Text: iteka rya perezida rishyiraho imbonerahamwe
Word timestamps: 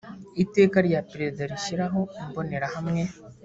iteka 0.43 0.77
rya 0.87 1.01
perezida 1.09 1.43
rishyiraho 1.51 1.99
imbonerahamwe 2.21 3.01